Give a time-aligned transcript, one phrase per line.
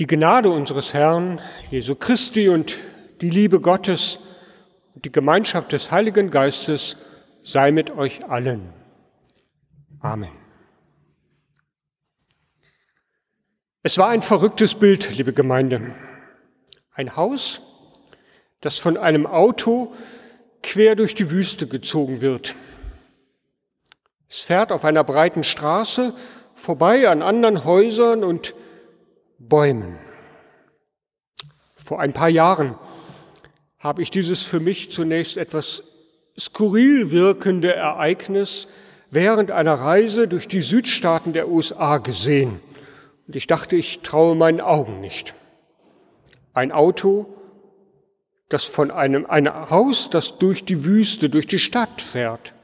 [0.00, 1.40] Die Gnade unseres Herrn
[1.70, 2.78] Jesu Christi und
[3.20, 4.18] die Liebe Gottes
[4.94, 6.96] und die Gemeinschaft des Heiligen Geistes
[7.42, 8.72] sei mit euch allen.
[10.00, 10.32] Amen.
[13.82, 15.94] Es war ein verrücktes Bild, liebe Gemeinde.
[16.94, 17.60] Ein Haus,
[18.60, 19.92] das von einem Auto
[20.62, 22.56] quer durch die Wüste gezogen wird.
[24.28, 26.14] Es fährt auf einer breiten Straße
[26.54, 28.54] vorbei an anderen Häusern und
[29.48, 29.98] Bäumen.
[31.76, 32.76] Vor ein paar Jahren
[33.78, 35.82] habe ich dieses für mich zunächst etwas
[36.38, 38.68] skurril wirkende Ereignis
[39.10, 42.60] während einer Reise durch die Südstaaten der USA gesehen.
[43.26, 45.34] Und ich dachte, ich traue meinen Augen nicht.
[46.54, 47.26] Ein Auto,
[48.48, 52.54] das von einem, ein Haus, das durch die Wüste, durch die Stadt fährt.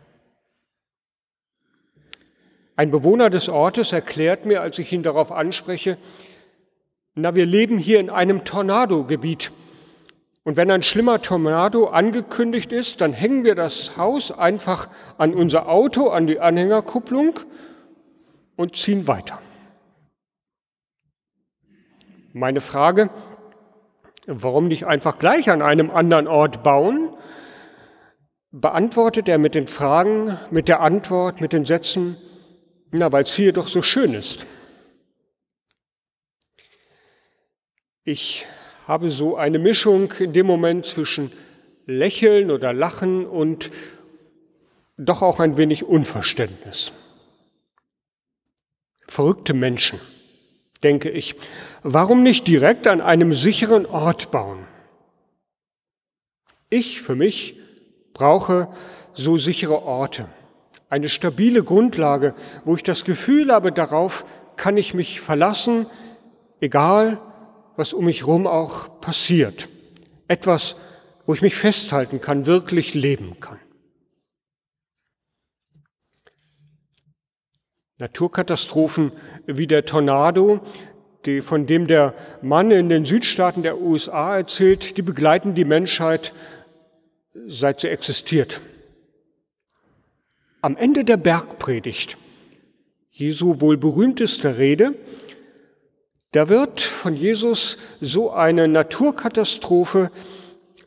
[2.76, 5.98] Ein Bewohner des Ortes erklärt mir, als ich ihn darauf anspreche,
[7.20, 9.50] na, wir leben hier in einem Tornadogebiet.
[10.44, 15.68] Und wenn ein schlimmer Tornado angekündigt ist, dann hängen wir das Haus einfach an unser
[15.68, 17.40] Auto, an die Anhängerkupplung
[18.56, 19.40] und ziehen weiter.
[22.32, 23.10] Meine Frage,
[24.26, 27.10] warum nicht einfach gleich an einem anderen Ort bauen,
[28.52, 32.16] beantwortet er mit den Fragen, mit der Antwort, mit den Sätzen,
[32.92, 34.46] na, weil es hier doch so schön ist.
[38.10, 38.46] Ich
[38.86, 41.30] habe so eine Mischung in dem Moment zwischen
[41.84, 43.70] Lächeln oder Lachen und
[44.96, 46.92] doch auch ein wenig Unverständnis.
[49.06, 50.00] Verrückte Menschen,
[50.82, 51.34] denke ich.
[51.82, 54.66] Warum nicht direkt an einem sicheren Ort bauen?
[56.70, 57.60] Ich für mich
[58.14, 58.68] brauche
[59.12, 60.30] so sichere Orte,
[60.88, 64.24] eine stabile Grundlage, wo ich das Gefühl habe, darauf
[64.56, 65.84] kann ich mich verlassen,
[66.62, 67.20] egal
[67.78, 69.68] was um mich herum auch passiert.
[70.26, 70.74] Etwas,
[71.26, 73.60] wo ich mich festhalten kann, wirklich leben kann.
[77.98, 79.12] Naturkatastrophen
[79.46, 80.60] wie der Tornado,
[81.24, 86.34] die, von dem der Mann in den Südstaaten der USA erzählt, die begleiten die Menschheit
[87.46, 88.60] seit sie existiert.
[90.62, 92.18] Am Ende der Bergpredigt,
[93.12, 94.96] Jesu wohl berühmteste Rede,
[96.32, 100.10] da wird von Jesus so eine Naturkatastrophe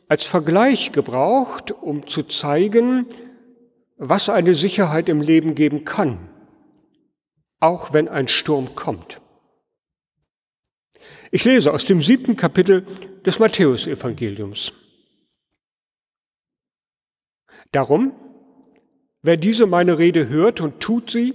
[0.08, 3.06] als Vergleich gebraucht, um zu zeigen,
[3.96, 6.28] was eine Sicherheit im Leben geben kann,
[7.60, 9.20] auch wenn ein Sturm kommt.
[11.30, 12.86] Ich lese aus dem siebten Kapitel
[13.24, 14.72] des Matthäusevangeliums.
[17.72, 18.14] Darum,
[19.22, 21.34] wer diese meine Rede hört und tut sie,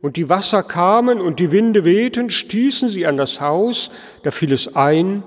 [0.00, 3.90] und die Wasser kamen und die Winde wehten, stießen sie an das Haus,
[4.22, 5.22] da fiel es ein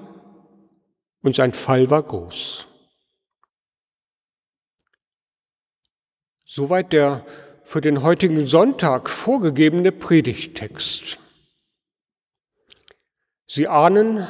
[1.21, 2.67] und sein Fall war groß.
[6.45, 7.25] Soweit der
[7.63, 11.17] für den heutigen Sonntag vorgegebene Predigttext.
[13.47, 14.27] Sie ahnen,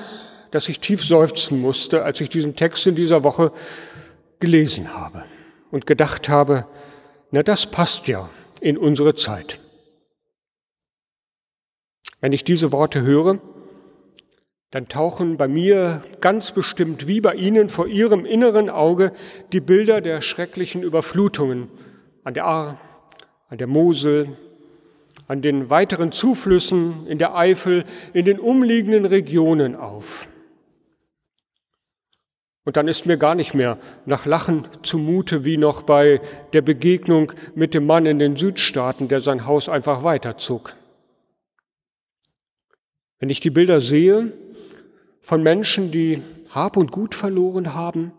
[0.52, 3.52] dass ich tief seufzen musste, als ich diesen Text in dieser Woche
[4.40, 5.26] gelesen habe
[5.72, 6.68] und gedacht habe,
[7.32, 9.61] na das passt ja in unsere Zeit.
[12.22, 13.40] Wenn ich diese Worte höre,
[14.70, 19.12] dann tauchen bei mir ganz bestimmt wie bei Ihnen vor Ihrem inneren Auge
[19.52, 21.68] die Bilder der schrecklichen Überflutungen
[22.24, 22.80] an der Ahr,
[23.50, 24.38] an der Mosel,
[25.28, 30.28] an den weiteren Zuflüssen in der Eifel, in den umliegenden Regionen auf.
[32.64, 36.22] Und dann ist mir gar nicht mehr nach Lachen zumute wie noch bei
[36.54, 40.76] der Begegnung mit dem Mann in den Südstaaten, der sein Haus einfach weiterzog.
[43.22, 44.34] Wenn ich die Bilder sehe
[45.20, 48.14] von Menschen, die Hab und Gut verloren haben,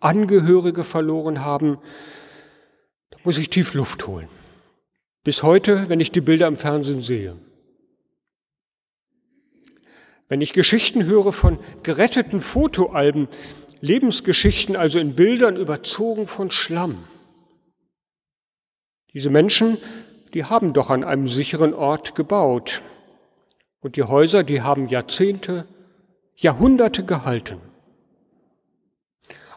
[0.00, 1.78] Angehörige verloren haben,
[3.08, 4.28] da muss ich tief Luft holen.
[5.24, 7.38] Bis heute, wenn ich die Bilder im Fernsehen sehe.
[10.28, 13.28] Wenn ich Geschichten höre von geretteten Fotoalben,
[13.80, 17.04] Lebensgeschichten also in Bildern überzogen von Schlamm.
[19.14, 19.78] Diese Menschen,
[20.34, 22.82] die haben doch an einem sicheren Ort gebaut.
[23.86, 25.64] Und die Häuser, die haben Jahrzehnte,
[26.34, 27.60] Jahrhunderte gehalten.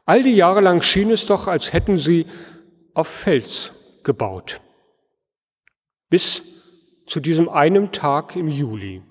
[0.05, 2.27] All die Jahre lang schien es doch, als hätten sie
[2.93, 3.71] auf Fels
[4.03, 4.61] gebaut.
[6.11, 6.43] Bis
[7.07, 9.01] zu diesem einen Tag im Juli,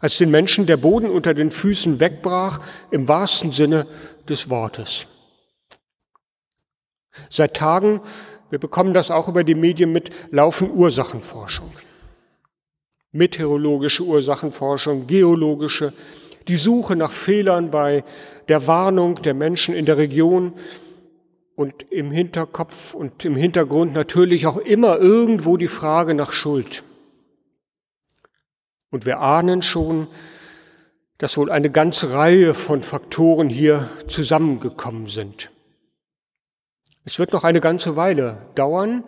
[0.00, 2.60] als den Menschen der Boden unter den Füßen wegbrach,
[2.90, 3.86] im wahrsten Sinne
[4.28, 5.06] des Wortes.
[7.30, 8.02] Seit Tagen,
[8.50, 11.72] wir bekommen das auch über die Medien mit, laufen Ursachenforschung.
[13.12, 15.92] Meteorologische Ursachenforschung, geologische,
[16.46, 18.04] die Suche nach Fehlern bei
[18.48, 20.52] der Warnung der Menschen in der Region
[21.54, 26.84] und im Hinterkopf und im Hintergrund natürlich auch immer irgendwo die Frage nach Schuld.
[28.90, 30.06] Und wir ahnen schon,
[31.18, 35.50] dass wohl eine ganze Reihe von Faktoren hier zusammengekommen sind.
[37.04, 39.02] Es wird noch eine ganze Weile dauern,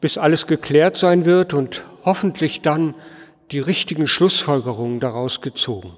[0.00, 2.94] bis alles geklärt sein wird und hoffentlich dann
[3.54, 5.96] die richtigen Schlussfolgerungen daraus gezogen.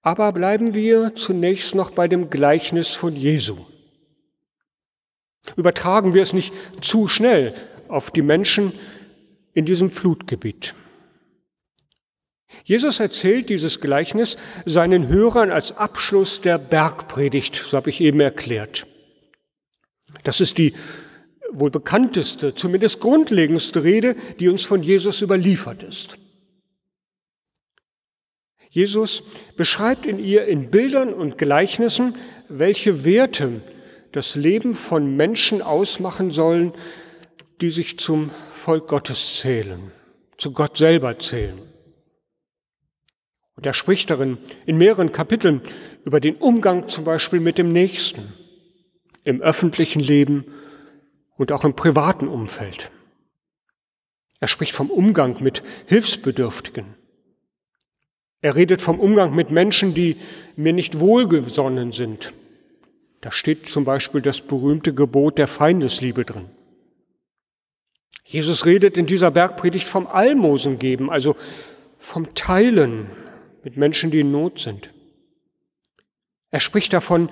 [0.00, 3.56] Aber bleiben wir zunächst noch bei dem Gleichnis von Jesu.
[5.56, 7.52] Übertragen wir es nicht zu schnell
[7.88, 8.72] auf die Menschen
[9.54, 10.76] in diesem Flutgebiet.
[12.62, 18.86] Jesus erzählt dieses Gleichnis seinen Hörern als Abschluss der Bergpredigt, so habe ich eben erklärt.
[20.22, 20.74] Das ist die
[21.54, 26.18] wohl bekannteste, zumindest grundlegendste Rede, die uns von Jesus überliefert ist.
[28.70, 29.22] Jesus
[29.56, 32.16] beschreibt in ihr in Bildern und Gleichnissen,
[32.48, 33.62] welche Werte
[34.10, 36.72] das Leben von Menschen ausmachen sollen,
[37.60, 39.92] die sich zum Volk Gottes zählen,
[40.38, 41.62] zu Gott selber zählen.
[43.56, 45.60] Und er spricht darin in mehreren Kapiteln
[46.04, 48.32] über den Umgang zum Beispiel mit dem Nächsten,
[49.22, 50.46] im öffentlichen Leben
[51.36, 52.90] und auch im privaten Umfeld.
[54.40, 56.94] Er spricht vom Umgang mit Hilfsbedürftigen,
[58.44, 60.18] er redet vom Umgang mit Menschen, die
[60.54, 62.34] mir nicht wohlgesonnen sind.
[63.22, 66.50] Da steht zum Beispiel das berühmte Gebot der Feindesliebe drin.
[68.22, 71.36] Jesus redet in dieser Bergpredigt vom Almosen geben, also
[71.96, 73.06] vom Teilen
[73.62, 74.90] mit Menschen, die in Not sind.
[76.50, 77.30] Er spricht davon,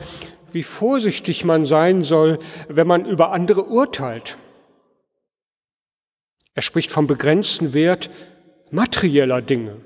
[0.54, 2.38] wie vorsichtig man sein soll,
[2.68, 4.38] wenn man über andere urteilt.
[6.54, 8.10] Er spricht vom begrenzten Wert
[8.70, 9.80] materieller Dinge.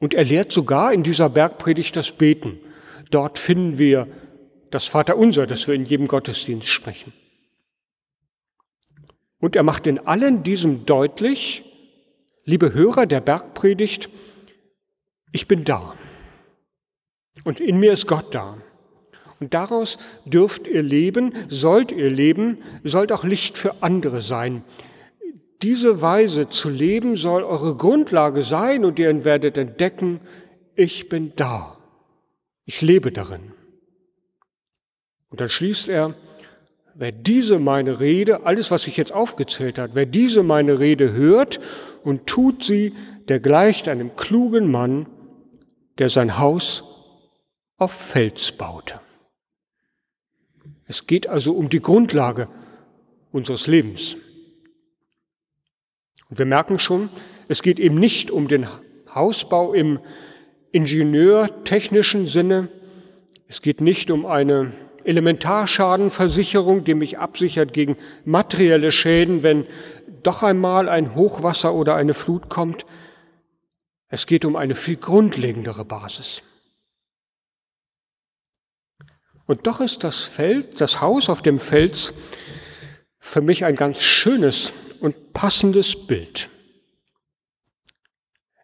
[0.00, 2.58] Und er lehrt sogar in dieser Bergpredigt das Beten.
[3.10, 4.06] Dort finden wir
[4.70, 7.12] das Vaterunser, das wir in jedem Gottesdienst sprechen.
[9.40, 11.64] Und er macht in allen diesem deutlich,
[12.44, 14.10] liebe Hörer der Bergpredigt,
[15.32, 15.94] ich bin da.
[17.44, 18.58] Und in mir ist Gott da.
[19.40, 24.64] Und daraus dürft ihr leben, sollt ihr leben, sollt auch Licht für andere sein.
[25.62, 30.20] Diese Weise zu leben soll eure Grundlage sein und ihr werdet entdecken,
[30.74, 31.76] ich bin da.
[32.64, 33.52] Ich lebe darin.
[35.30, 36.14] Und dann schließt er,
[36.94, 41.60] wer diese meine Rede, alles was ich jetzt aufgezählt hat, wer diese meine Rede hört
[42.02, 42.94] und tut sie,
[43.28, 45.06] der gleicht einem klugen Mann,
[45.98, 46.84] der sein Haus
[47.76, 49.00] auf Fels baute.
[50.88, 52.48] Es geht also um die Grundlage
[53.30, 54.16] unseres Lebens.
[56.30, 57.10] Und wir merken schon,
[57.46, 58.66] es geht eben nicht um den
[59.14, 60.00] Hausbau im
[60.72, 62.68] ingenieurtechnischen Sinne.
[63.48, 64.72] Es geht nicht um eine
[65.04, 69.66] Elementarschadenversicherung, die mich absichert gegen materielle Schäden, wenn
[70.22, 72.86] doch einmal ein Hochwasser oder eine Flut kommt.
[74.08, 76.42] Es geht um eine viel grundlegendere Basis.
[79.48, 82.12] Und doch ist das Feld, das Haus auf dem Fels
[83.18, 86.50] für mich ein ganz schönes und passendes Bild.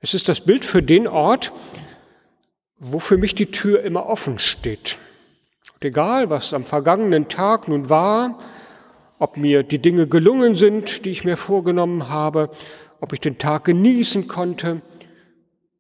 [0.03, 1.53] Es ist das Bild für den Ort,
[2.77, 4.99] wo für mich die Tür immer offen steht.
[5.73, 8.39] Und egal, was am vergangenen Tag nun war,
[9.19, 12.51] ob mir die Dinge gelungen sind, die ich mir vorgenommen habe,
[13.01, 14.83] ob ich den Tag genießen konnte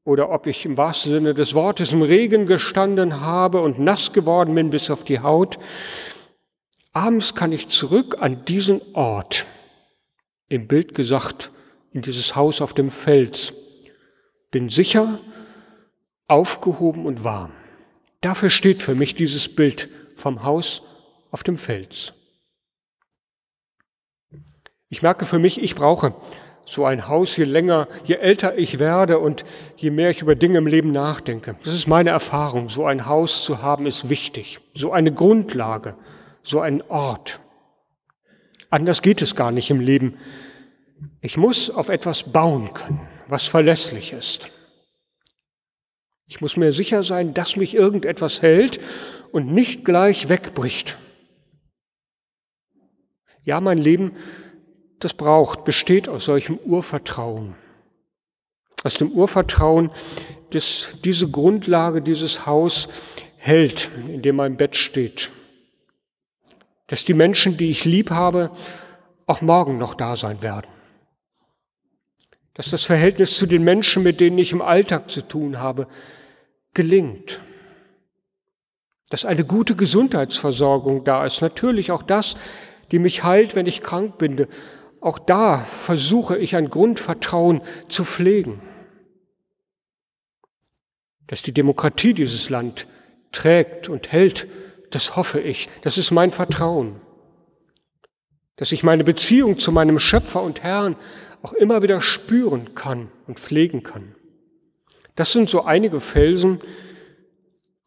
[0.04, 4.54] oder ob ich im wahrsten Sinne des Wortes im Regen gestanden habe und nass geworden
[4.54, 5.58] bin bis auf die Haut,
[6.92, 9.46] abends kann ich zurück an diesen Ort
[10.48, 11.50] im Bild gesagt,
[11.92, 13.54] in dieses Haus auf dem Fels.
[14.50, 15.18] Bin sicher,
[16.28, 17.52] aufgehoben und warm.
[18.20, 20.82] Dafür steht für mich dieses Bild vom Haus
[21.30, 22.14] auf dem Fels.
[24.88, 26.14] Ich merke für mich, ich brauche
[26.64, 29.44] so ein Haus, je länger, je älter ich werde und
[29.76, 31.56] je mehr ich über Dinge im Leben nachdenke.
[31.64, 32.68] Das ist meine Erfahrung.
[32.68, 34.60] So ein Haus zu haben ist wichtig.
[34.74, 35.96] So eine Grundlage,
[36.42, 37.40] so ein Ort.
[38.70, 40.16] Anders geht es gar nicht im Leben.
[41.20, 44.50] Ich muss auf etwas bauen können, was verlässlich ist,
[46.26, 48.80] Ich muss mir sicher sein, dass mich irgendetwas hält
[49.30, 50.96] und nicht gleich wegbricht.
[53.44, 54.12] Ja, mein Leben,
[55.04, 57.54] das braucht, besteht aus solchem Urvertrauen.
[58.82, 59.90] Aus dem Urvertrauen,
[60.50, 62.88] dass diese Grundlage, dieses Haus
[63.36, 65.30] hält, in dem mein Bett steht.
[66.86, 68.50] Dass die Menschen, die ich lieb habe,
[69.26, 70.66] auch morgen noch da sein werden.
[72.54, 75.88] Dass das Verhältnis zu den Menschen, mit denen ich im Alltag zu tun habe,
[76.72, 77.40] gelingt.
[79.10, 81.40] Dass eine gute Gesundheitsversorgung da ist.
[81.40, 82.36] Natürlich auch das,
[82.90, 84.46] die mich heilt, wenn ich krank bin.
[85.04, 88.62] Auch da versuche ich ein Grundvertrauen zu pflegen.
[91.26, 92.86] Dass die Demokratie dieses Land
[93.30, 94.46] trägt und hält,
[94.90, 95.68] das hoffe ich.
[95.82, 97.02] Das ist mein Vertrauen.
[98.56, 100.96] Dass ich meine Beziehung zu meinem Schöpfer und Herrn
[101.42, 104.14] auch immer wieder spüren kann und pflegen kann.
[105.16, 106.60] Das sind so einige Felsen,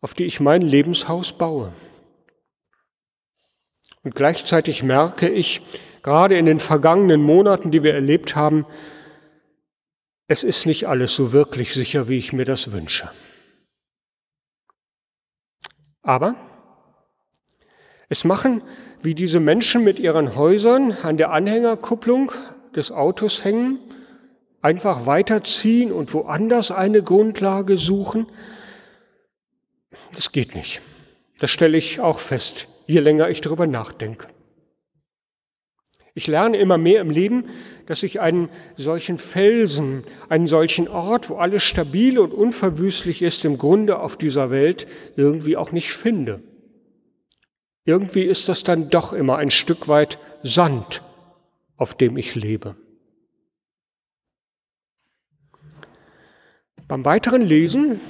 [0.02, 1.74] auf die ich mein Lebenshaus baue.
[4.04, 5.62] Und gleichzeitig merke ich,
[6.08, 8.66] gerade in den vergangenen Monaten, die wir erlebt haben,
[10.30, 13.12] es ist nicht alles so wirklich sicher, wie ich mir das wünsche.
[16.04, 16.36] Aber
[18.08, 18.64] es machen,
[19.02, 22.32] wie diese Menschen mit ihren Häusern an der Anhängerkupplung
[22.74, 23.78] des Autos hängen,
[24.62, 28.28] einfach weiterziehen und woanders eine Grundlage suchen,
[30.16, 30.80] das geht nicht.
[31.40, 34.28] Das stelle ich auch fest, je länger ich darüber nachdenke.
[36.18, 37.46] Ich lerne immer mehr im Leben,
[37.86, 43.60] dass ich einen solchen Felsen, einen solchen Ort, wo alles stabil und unverwüstlich ist, im
[43.60, 46.42] Grunde auf dieser Welt irgendwie auch nicht finde.
[47.86, 51.04] Irgendwie ist das dann doch immer ein Stück weit Sand,
[51.76, 52.76] auf dem ich lebe.
[56.88, 58.02] Beim weiteren Lesen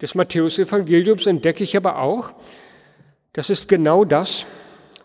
[0.00, 2.32] des Matthäusevangeliums entdecke ich aber auch,
[3.32, 4.46] das ist genau das,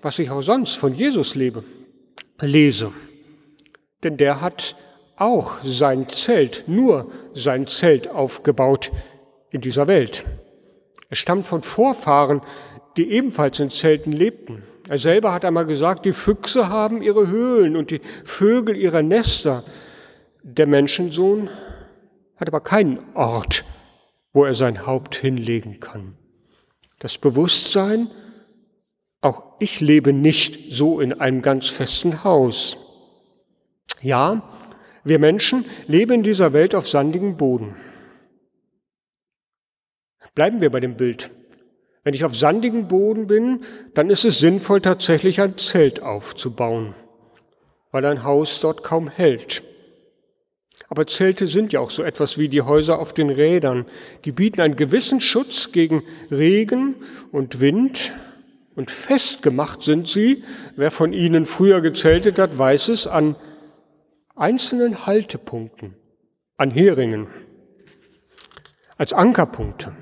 [0.06, 1.64] was ich auch sonst von Jesus lebe,
[2.40, 2.92] lese.
[4.04, 4.76] Denn der hat
[5.16, 8.92] auch sein Zelt, nur sein Zelt aufgebaut
[9.50, 10.24] in dieser Welt.
[11.10, 12.42] Er stammt von Vorfahren,
[12.98, 14.62] die ebenfalls in Zelten lebten.
[14.88, 19.64] Er selber hat einmal gesagt, die Füchse haben ihre Höhlen und die Vögel ihre Nester.
[20.44, 21.50] Der Menschensohn
[22.36, 23.66] hat aber keinen Ort,
[24.34, 26.16] wo er sein Haupt hinlegen kann.
[27.00, 28.12] Das Bewusstsein,
[29.22, 32.78] auch ich lebe nicht so in einem ganz festen Haus.
[34.02, 34.44] Ja,
[35.04, 37.76] wir Menschen leben in dieser Welt auf sandigem Boden.
[40.36, 41.32] Bleiben wir bei dem Bild.
[42.04, 43.62] Wenn ich auf sandigem Boden bin,
[43.96, 46.94] dann ist es sinnvoll, tatsächlich ein Zelt aufzubauen,
[47.92, 49.64] weil ein Haus dort kaum hält.
[50.88, 53.86] Aber Zelte sind ja auch so etwas wie die Häuser auf den Rädern.
[54.24, 56.96] Die bieten einen gewissen Schutz gegen Regen
[57.32, 58.12] und Wind.
[58.76, 60.44] Und festgemacht sind sie,
[60.76, 63.36] wer von Ihnen früher gezeltet hat, weiß es, an
[64.36, 65.96] einzelnen Haltepunkten,
[66.58, 67.28] an Heringen,
[68.98, 69.96] als Ankerpunkte.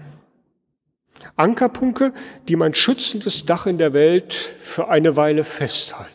[1.36, 2.13] Ankerpunkte,
[2.48, 6.12] die mein schützendes Dach in der Welt für eine Weile festhalten.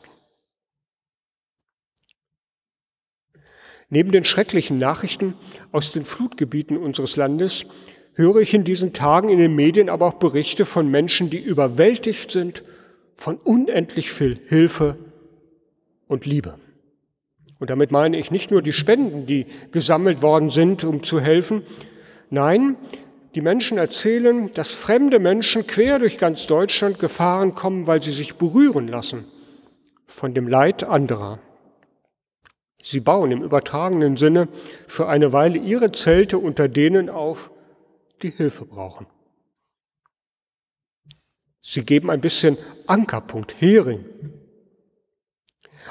[3.89, 5.35] Neben den schrecklichen Nachrichten
[5.73, 7.65] aus den Flutgebieten unseres Landes
[8.19, 12.33] höre ich in diesen Tagen in den Medien aber auch Berichte von Menschen, die überwältigt
[12.33, 12.65] sind
[13.17, 14.97] von unendlich viel Hilfe
[16.09, 16.59] und Liebe.
[17.61, 21.63] Und damit meine ich nicht nur die Spenden, die gesammelt worden sind, um zu helfen.
[22.29, 22.77] Nein,
[23.37, 28.35] die Menschen erzählen, dass fremde Menschen quer durch ganz Deutschland Gefahren kommen, weil sie sich
[28.35, 29.25] berühren lassen
[30.07, 31.39] von dem Leid anderer.
[32.83, 34.49] Sie bauen im übertragenen Sinne
[34.89, 37.53] für eine Weile ihre Zelte unter denen auf,
[38.23, 39.07] die Hilfe brauchen.
[41.61, 42.57] Sie geben ein bisschen
[42.87, 44.05] Ankerpunkt, Hering.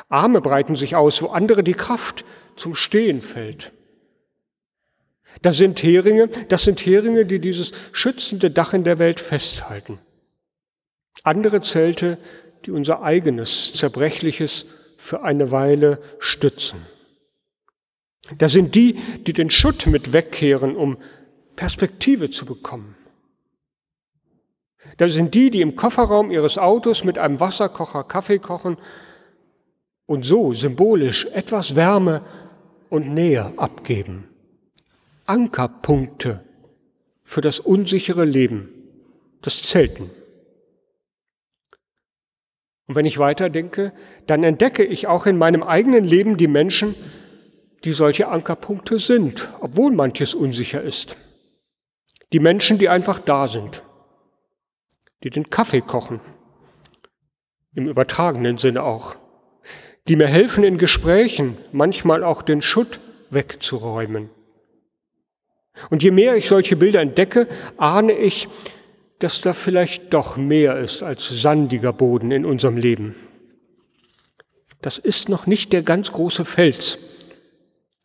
[0.10, 3.72] Arme breiten sich aus, wo andere die Kraft zum Stehen fällt.
[5.42, 10.00] Das sind Heringe, das sind Heringe, die dieses schützende Dach in der Welt festhalten.
[11.24, 12.18] Andere Zelte,
[12.66, 14.66] die unser eigenes zerbrechliches
[14.98, 16.80] für eine Weile stützen.
[18.38, 18.94] Da sind die,
[19.26, 20.98] die den Schutt mit wegkehren, um
[21.58, 22.96] Perspektive zu bekommen.
[24.96, 28.78] Da sind die, die im Kofferraum ihres Autos mit einem Wasserkocher Kaffee kochen
[30.06, 32.24] und so symbolisch etwas Wärme
[32.90, 34.30] und Nähe abgeben.
[35.26, 36.46] Ankerpunkte
[37.24, 38.70] für das unsichere Leben,
[39.42, 40.10] das Zelten.
[42.86, 43.92] Und wenn ich weiterdenke,
[44.28, 46.96] dann entdecke ich auch in meinem eigenen Leben die Menschen,
[47.84, 51.18] die solche Ankerpunkte sind, obwohl manches unsicher ist.
[52.34, 53.84] Die Menschen, die einfach da sind,
[55.24, 56.20] die den Kaffee kochen,
[57.74, 59.16] im übertragenen Sinne auch,
[60.08, 64.30] die mir helfen in Gesprächen, manchmal auch den Schutt wegzuräumen.
[65.90, 68.48] Und je mehr ich solche Bilder entdecke, ahne ich,
[69.20, 73.16] dass da vielleicht doch mehr ist als sandiger Boden in unserem Leben.
[74.82, 76.98] Das ist noch nicht der ganz große Fels,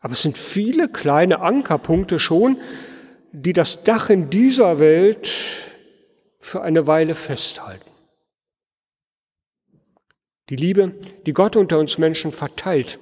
[0.00, 2.58] aber es sind viele kleine Ankerpunkte schon,
[3.32, 5.28] die das Dach in dieser Welt
[6.38, 7.90] für eine Weile festhalten.
[10.50, 10.92] Die Liebe,
[11.24, 12.98] die Gott unter uns Menschen verteilt,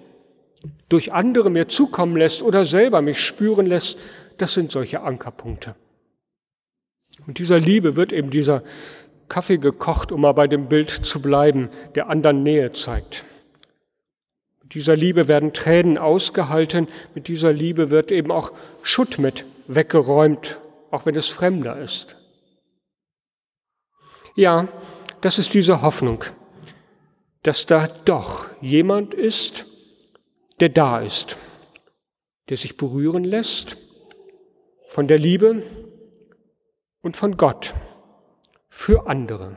[0.88, 3.98] durch andere mir zukommen lässt oder selber mich spüren lässt,
[4.38, 5.74] das sind solche Ankerpunkte.
[7.26, 8.62] Und dieser Liebe wird eben dieser
[9.28, 13.24] Kaffee gekocht, um mal bei dem Bild zu bleiben, der anderen Nähe zeigt.
[14.62, 19.44] Mit dieser Liebe werden Tränen ausgehalten, mit dieser Liebe wird eben auch Schutt mit
[19.74, 20.60] weggeräumt,
[20.90, 22.16] auch wenn es fremder ist.
[24.34, 24.68] Ja,
[25.20, 26.24] das ist diese Hoffnung,
[27.42, 29.66] dass da doch jemand ist,
[30.58, 31.36] der da ist,
[32.48, 33.76] der sich berühren lässt
[34.88, 35.62] von der Liebe
[37.02, 37.74] und von Gott
[38.68, 39.56] für andere.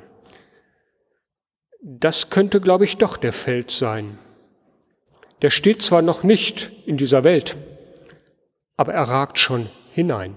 [1.81, 4.19] Das könnte, glaube ich, doch der Feld sein.
[5.41, 7.57] Der steht zwar noch nicht in dieser Welt,
[8.77, 10.35] aber er ragt schon hinein.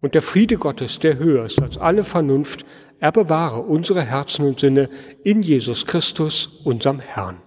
[0.00, 2.64] Und der Friede Gottes, der höher ist als alle Vernunft,
[3.00, 4.88] er bewahre unsere Herzen und Sinne
[5.24, 7.40] in Jesus Christus, unserem Herrn.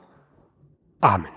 [0.99, 1.32] Amen.